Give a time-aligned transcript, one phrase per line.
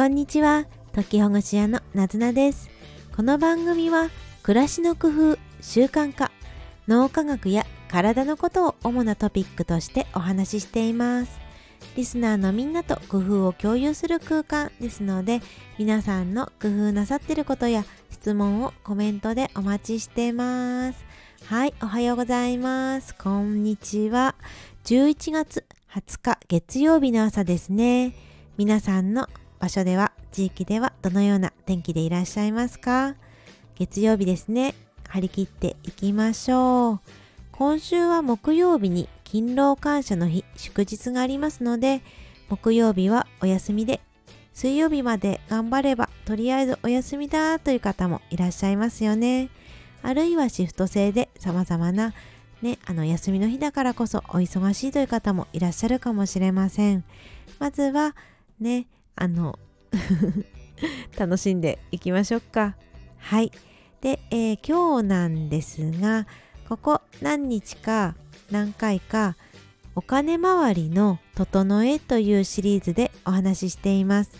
[0.00, 0.64] こんにちは。
[0.94, 2.70] 解きほぐし屋のなずなです。
[3.14, 4.08] この番組は
[4.42, 6.32] 暮らしの工夫習慣化
[6.88, 11.38] 脳科学や体のことを主なトピックとしてお話ししています。
[11.96, 15.42] リスナーのみんなと工夫を共有する空間ですので
[15.76, 21.04] 皆さんの工夫なさってることや質問をコメントでお待ちしてます。
[21.44, 23.14] はいおはようございます。
[23.16, 24.34] こんにちは。
[24.84, 28.14] 11月20日月曜日の朝ですね。
[28.56, 29.28] 皆さんの
[29.60, 33.14] 場所では地域ではどのような天気でいらっしゃいますか？
[33.76, 34.74] 月曜日ですね。
[35.06, 37.00] 張り切っていきましょう。
[37.52, 42.00] 今週は木曜日に勤労感謝の日祝日がありますので
[42.48, 44.00] 木曜日はお休みで
[44.54, 49.50] 水曜日まで頑張ればとりあえずお休みだという方もいらっしゃいますよね。
[50.02, 52.14] あるいはシフト制で様々な
[52.62, 57.04] ね、あの休みの日だからこそお忙しいという方もいらっしゃるかもしれません。
[57.58, 58.14] まずは
[58.58, 58.86] ね、
[59.20, 59.58] あの
[61.16, 62.74] 楽しんでいきましょうか。
[63.18, 63.52] はい。
[64.00, 66.26] で、えー、今日なんですが
[66.66, 68.14] ここ何日か
[68.50, 69.36] 何回か
[69.94, 74.30] お金回りの整えというシリーズでお話ししています。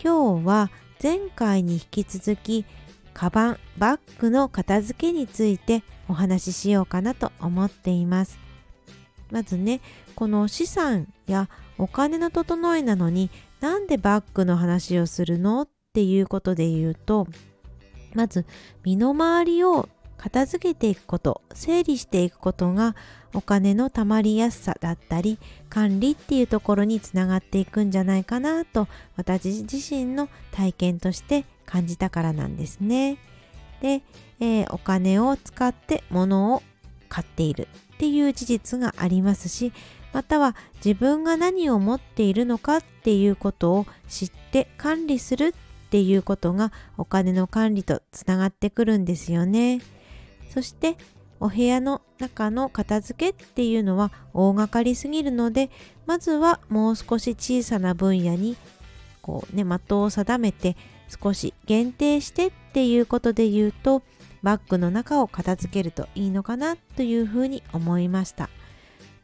[0.00, 0.70] 今日は
[1.02, 2.64] 前回に引き続き
[3.14, 8.38] カバンバッグの片付けについてお話ししようかなと思っています。
[9.32, 9.80] まずね
[10.14, 11.48] この資産や
[11.78, 13.30] お金の整えなのに
[13.64, 15.62] なんでバッグの話をするの？
[15.62, 17.26] っていうことで言うと
[18.12, 18.44] まず
[18.84, 22.94] 身の回りを片付けていくこと整理していくことが
[23.32, 25.38] お金のたまりやすさだったり
[25.70, 33.16] 管理っていうところにつながっていくんじゃないかなと私自身の体験として感じたからなんですね。
[33.80, 34.02] で、
[34.40, 36.62] えー、お金を使って物を
[37.08, 39.72] 買っているっていう事実がありますし
[40.14, 49.82] または自分が何を持っているのかっていうことを知って管理するっていうことがお金の管理とつながってくるんですよね。
[50.50, 50.96] そして
[51.40, 55.68] お部屋の中の片付けっていうのは大掛かりすぎるので
[56.06, 58.56] まずはもう少し小さな分野に
[59.20, 60.76] こうね的を定めて
[61.08, 64.02] 少し限定してっていうことで言うと
[64.44, 68.48] バッグの中を片付けるといいのかなというふうに思いました。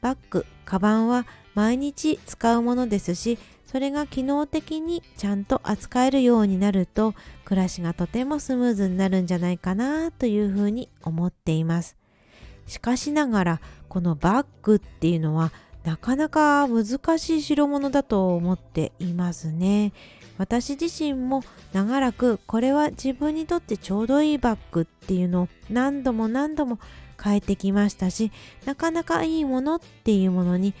[0.00, 11.96] バッグ、カバンは毎日使うものですし、それが機能的にちゃんと扱えるようになると、暮らしがとてもスムーズになるんじゃないかなというふうに思っています。
[12.66, 15.52] しかしながら、このバッグっていうのは
[15.84, 16.84] なかなか難
[17.18, 19.92] しい代物だと思っていますね。
[20.38, 26.78] 私自身も長らくこれは自分にとってちょうどいいバッグっていうのを何度も何度も
[27.22, 28.32] 変えてきましたし
[28.64, 30.74] なかなかいいものっていうものに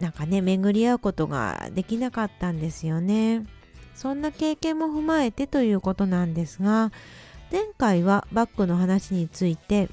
[0.00, 3.46] なんかね巡り合うことができなかったんですよね。
[3.94, 6.90] そんな経験も踏まえてということなんですが
[7.52, 9.90] 前回はバッグの話について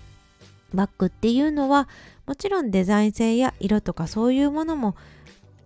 [0.73, 1.87] バッグっていうのは
[2.25, 4.95] もちろんデザイン性や色とかそういうものも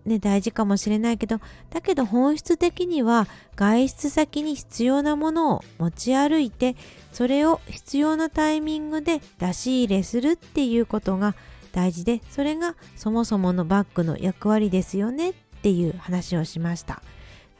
[0.04, 3.26] ね、大事かもしれないけどだけど本質的には
[3.56, 6.76] 外出先に必要なものを持ち歩いて
[7.12, 11.34] それを必要なタイミングで出し入れするっていうことが
[11.72, 17.02] 大事でそれがそもそものバッグの役割ですよねっていう話をしました。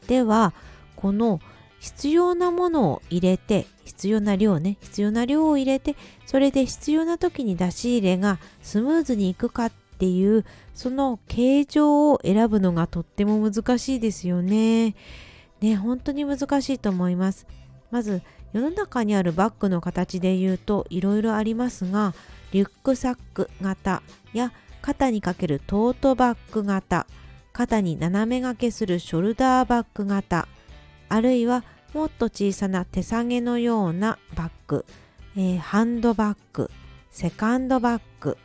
[0.06, 0.52] では
[0.96, 1.40] この
[1.80, 10.44] 必要なものを入れて必要な量ね必要な量を入れてそれで必要な時に出し入れがスムーズにいくかっっていう
[10.74, 14.94] その形状を選ぶのがとっても難しいですよね。
[15.60, 17.46] ね本当に難しいと思います。
[17.90, 18.22] まず
[18.52, 22.14] 世の中にあるバッグの形で言うといろいろありますが
[22.52, 27.06] リュックサック型や肩にかけるトートバッグ型
[27.52, 30.48] 肩に斜め掛けするショルダーバッグ型
[31.08, 34.84] あるいはもっと小さな手提げのようなバッグ、
[35.36, 36.70] えー、ハンドバッグ
[37.10, 38.36] セカンドバッグ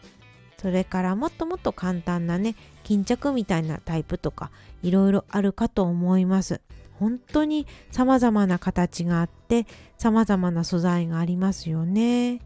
[0.62, 4.52] それからもっともっと簡単なね巾着みたいなタイプとか
[4.84, 6.60] いろいろあるかと思います
[7.00, 9.66] 本当に様々な形があって
[9.98, 12.42] 様々な素材がありますよね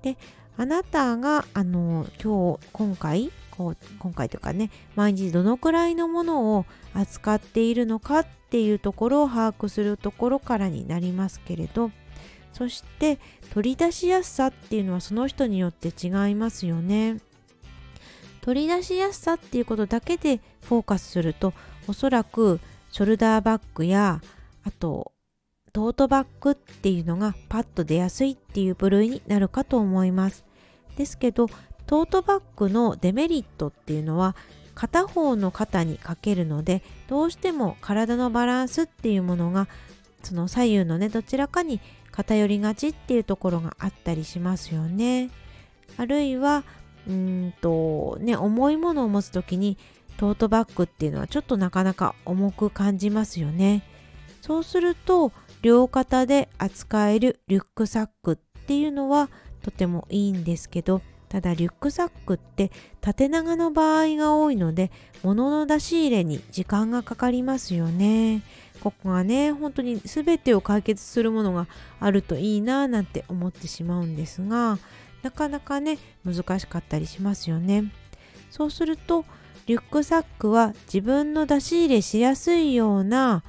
[0.00, 0.16] で
[0.56, 11.90] あなたがあの今日今回こう今回というかね毎日どのくらいのものを扱っているのかっていうところを把握するところからになりますけれど
[12.54, 13.18] そして
[13.52, 17.18] 取り出しやすさっていうのはその人によって違いますよね。
[18.42, 21.54] 取り出しやすさっていうことだけでフォーカスすると
[21.88, 22.60] おそらく
[22.90, 24.20] ショルダーバッグや
[24.64, 25.12] あと
[25.72, 30.44] トートバッグっていうのがパッと出やすいっていう部類になるかと思います。
[30.96, 31.46] ですけど
[31.86, 34.36] トートバッグのデメリットっていうのは
[34.74, 39.68] 片方の肩にかけるのでどうしても体のバランスっていうものが
[40.22, 41.80] その左右のねどちらかに
[42.10, 45.30] 偏りがちっていうところがあったりしますよね。
[45.96, 46.64] あるいは
[47.08, 49.78] うんとね重いものを持つ時に
[50.16, 53.82] トートバッグっていうのはちょっとなかなか重く感じますよね。
[54.40, 55.32] そうすると
[55.62, 59.30] 両肩で扱えるリュックサックっていうのは
[59.62, 62.70] とてもいいんですけどただリュックサックって
[63.00, 64.90] 縦長の場合が多いので
[65.22, 68.42] 物の出し入れに時間がかかりますよね。
[68.82, 71.68] ここがね本当に全てを解決するものが
[72.00, 74.78] あるといいななんて思ってしまうんですが
[75.22, 77.92] なかなかね難しかったりしますよね。
[78.50, 79.24] そうすると
[79.66, 83.44] リュックサックは自分の出し入れしやすいような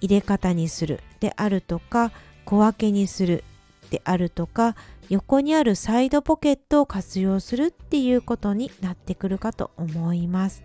[0.00, 2.12] 入れ方にするであるとか
[2.44, 3.44] 小分けにする
[3.90, 4.76] であるとか
[5.08, 10.62] 横にあるサイドポケットを活用するっていうことになってくるかと思います。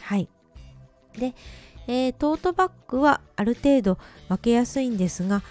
[0.00, 0.28] はい。
[1.18, 1.34] で、
[1.86, 3.98] えー、トートバッグはある程度
[4.28, 5.42] 分けやすいんですが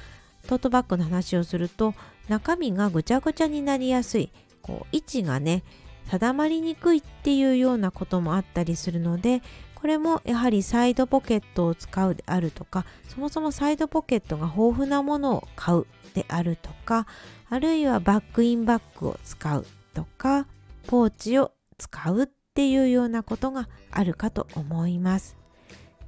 [0.48, 1.96] トートバッグの話をすると
[2.27, 4.31] 中身がぐちゃぐちゃになりやすい
[4.62, 5.63] こう位置がね
[6.10, 9.42] 定まりにくいっていうようなこともあったりするので
[9.75, 17.06] これもやはりサイドポケットを使うであるとかそもそもサイドポケットが豊富なものを買うであるとか
[17.50, 20.48] あるいはバックインバッグを使うとか
[20.88, 25.36] ポーチを使うっていうようなことがあるかと思います。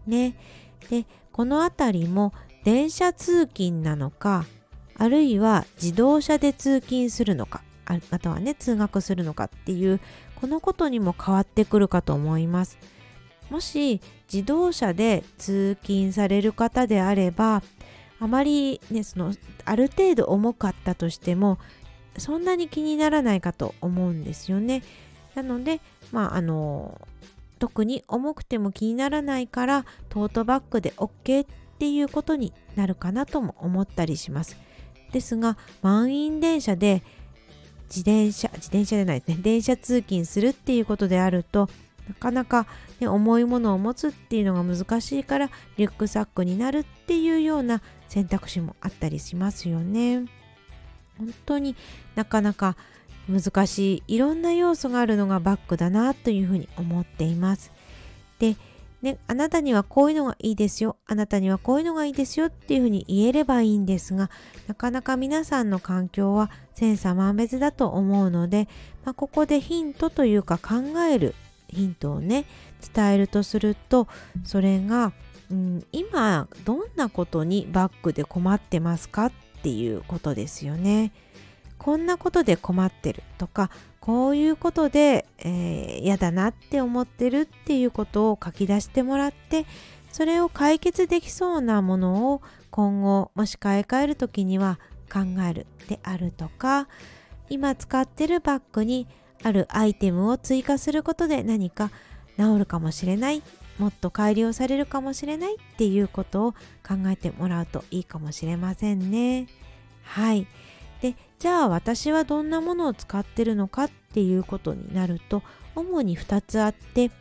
[0.06, 0.38] ね。
[0.90, 2.34] でこの辺りも
[2.64, 4.46] 電車通勤なのか
[4.98, 7.62] あるいは自動車で通勤するのか
[8.12, 10.00] またはね通学するのかっていう
[10.36, 12.78] このことにも変わってくるかと思います。
[13.50, 14.02] もし
[14.32, 17.64] 自動車で通勤される方であれば
[18.20, 19.34] あまりねその
[19.64, 21.60] ある程度重かったとしても
[22.18, 24.84] そんなに気にならないかと思うんですよね。
[25.36, 25.80] なので
[26.12, 27.00] まああの
[27.60, 31.48] 特に重くても気にならないからトートバッグで OK っ
[31.80, 34.58] ていうことになるかなとも思ったりします。
[35.18, 37.02] ですが満員電車で
[37.90, 41.70] 自転車自転車じゃないですね電車通勤するっていうことであると
[42.08, 42.68] なかなか、
[43.00, 50.26] ね、重いものを持つっていうのが難しいからリュックサックになるっていうような選択肢もあったりしますよね。
[51.18, 51.76] 本当に
[52.16, 52.78] なかなか
[53.28, 57.74] 難しいいろんな要素があるのがバッグだなというふうに思っています。
[58.40, 58.56] で、
[59.02, 64.32] ね、あなたにはこういうのがいいですよあなたにはこういうのがいいですよっていうふうに言えればいいんですが
[64.68, 68.68] なかなか皆さんの環境は千差万別だと思うので、
[69.06, 71.36] まあ、ここでヒントというか考える
[71.68, 72.46] ヒントをね
[72.94, 74.08] 伝えるとすると
[74.44, 75.14] それが、
[75.52, 81.12] うん、今どんなことにバッグで困ってますかっていうことですよね。
[81.78, 83.70] こんなことで困ってるとか
[84.00, 89.66] こういうことで嫌、えー、だなって思ってるっていうことを書き出してもらって
[90.12, 92.42] それを解決できそうなものを
[92.72, 94.80] 今後もし買い替える時には
[95.12, 95.20] 考
[95.50, 96.88] えるであるとか
[97.50, 99.08] 今使ってるバッグに
[99.44, 101.92] あるアイテムを追加することで何か
[102.38, 103.44] 治るかもしれない
[103.78, 109.48] もっと改良されるかもしれないっていうことを考えてもらうといいかもしれませんね。
[110.04, 110.48] はい。
[111.02, 115.44] でじゃあ私はどんなものを使ってるのかっていうことになると
[115.76, 117.12] 主に2つあって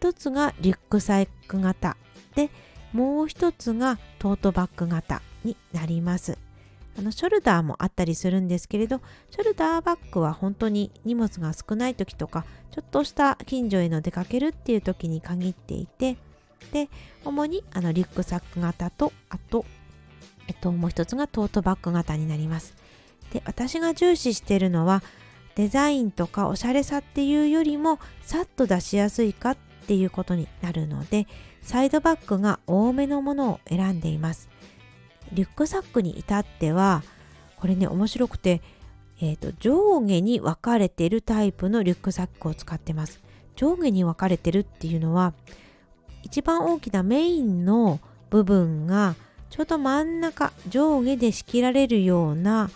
[0.00, 1.96] 1つがリュックサック型
[2.34, 2.50] で
[2.92, 6.38] もう1つがトートバッグ型になります。
[6.98, 16.18] あのショルダーもあったりするんですけれどショルダーバッグは本当に荷物が少ない時とかちょっとした近所への出かけるっていう時に限っていて
[16.70, 16.90] で
[17.24, 19.64] 主にあのリュックサック型とあと、
[20.48, 22.74] えっと、もう一つがトートバッグ型になります。
[23.32, 25.02] で私が重視しているのは
[25.54, 31.26] デザインとかおしゃれさっていうよりもさっと出しやすいかっていうことになるので
[31.62, 34.48] サイドバッグが多めのものを選んでいます。
[35.32, 37.02] リュックサックに至っては
[37.56, 38.60] これね面白くて、
[39.20, 43.20] えーと、上下に分かれてるタイプのリュックサックを使ってます。
[43.56, 45.34] 上下に分かれてるっていうのは
[46.22, 49.14] 一番大きなメインの部分が
[49.50, 52.70] ちょうど真ん中上下で仕切られるような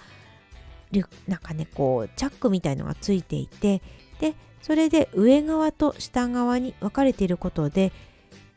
[1.26, 3.82] なんかねこうチャックみたいのがついていて
[4.20, 7.92] でそれで上側と下側に分かれていることで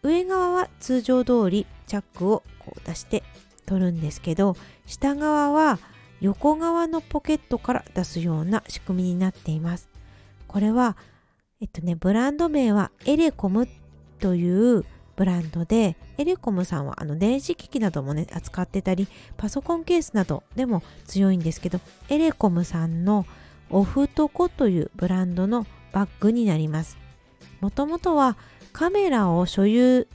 [0.01, 3.23] 上側は通常通りチャックをこう出して
[3.65, 4.55] 取るんですけど
[4.85, 5.79] 下側は
[6.21, 9.89] 横側のポケットから出すような仕組みになっています。
[10.47, 10.97] これは
[11.61, 13.67] えっとねブランド名はエレコム
[14.19, 14.85] という
[15.19, 23.25] ブランドでエレコムさんはあの電子機器などもね扱ってたりパソコンケースなどでも強いんですけどエレコムさんの
[23.69, 26.97] オフトコというブランドのバッグになります。
[27.59, 28.37] もともとは
[28.71, 30.07] カメラを所有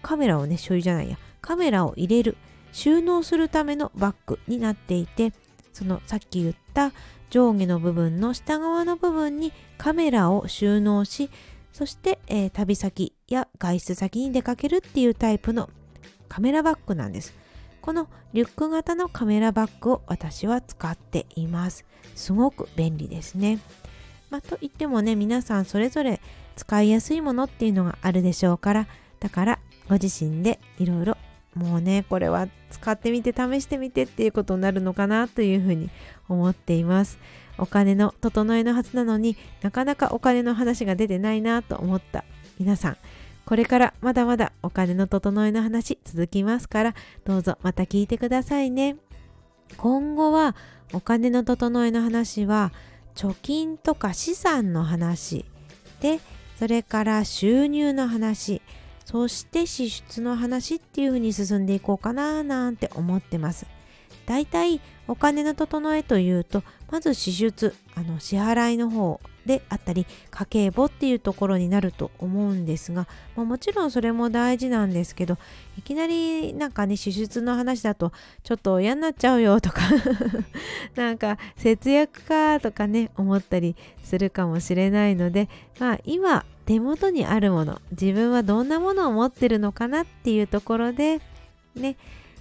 [0.00, 1.18] カメラをね所有じゃないや。
[1.42, 2.38] カメラを入れる
[2.72, 5.34] 収納するためのバッグになっていて
[5.74, 6.92] そのさっき言った
[7.28, 11.28] 上下の部分の下側の部分にカメラを収納し
[11.72, 15.68] そして、えー、旅先や外出先に出かけるっていうタイプの
[16.28, 17.34] カメラバッグなんです。
[17.80, 21.84] このリュック型のカメラバッグを私は使っています。
[22.14, 23.58] すごく便利ですね。
[24.30, 26.20] まあ、といってもね皆さんそれぞれ
[26.56, 28.88] 使いやすいものっていうのがあるでしょうから
[29.20, 31.16] だからご自身でいろいろ
[31.54, 35.90] もうねこれは使ってみて試してみてっていうことになるのかなというふうに
[36.28, 37.18] 思っています。
[37.58, 42.24] お金の整えのはずなのになかなかお金の話が出てないなと思った
[42.58, 42.96] 皆さん。
[43.46, 48.96] これからまだまだお金の整えの話続きますからどうぞまた聞いてくださいね
[49.76, 50.56] 今後は
[50.92, 52.72] お金の整えの話は
[53.14, 55.44] 貯金とか資産の話
[56.00, 56.20] で
[56.58, 58.60] それから収入の話
[59.04, 63.66] そして支出の話っていう風に進んでいこうかななんて思ってます。
[64.26, 75.38] だいたいお金の整えというとまず支出あの支払いの方であったり家計簿っていうところになると思うんですが、まあ、もちろんそれも大事なんですけど
[75.78, 78.12] いきなりなんかね支出の話だと
[78.42, 79.82] ちょっと嫌になっちゃうよとか
[80.96, 85.48] なんか節約かとかね思ったりするかもしれないので
[85.78, 91.20] まあ今手元にあるもの自分はどんなものを持ってるのかなっていうところで
[91.76, 91.96] ね、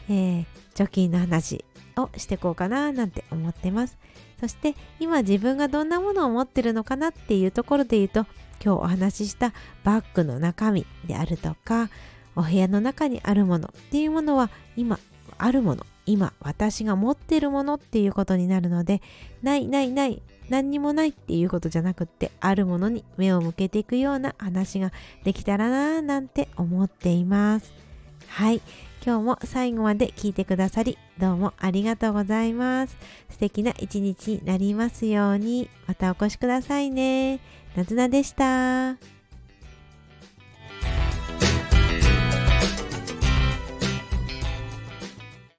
[0.09, 1.63] えー、貯金の話
[1.95, 3.97] をしていこうかななんて思ってます。
[4.39, 8.25] そして今自分がどんなものを持ってるのかなっていうところで言うと
[8.63, 11.89] 今日お話ししたバッグの中身であるとか
[12.35, 14.99] お部屋の中にあるものっていうものは今
[15.37, 19.01] あるもの今私が持ってるものっていうことになるので
[19.41, 24.91] ないないない何にもないっていうことじゃなくってあるものに目を向けていくような話が
[25.23, 27.73] できたらななんて思っています。
[28.27, 28.61] はい。
[29.05, 32.97] 今日も最後まで聞いてくださりどうもありがとうございます。
[33.29, 37.39] 素敵な一日になりますようにまたお越しくださいね。
[37.75, 39.14] なずなでした。